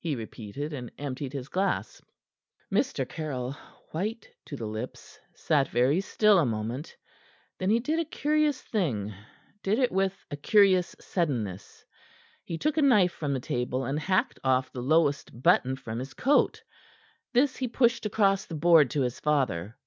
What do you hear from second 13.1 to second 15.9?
from the table, and hacked off the lowest button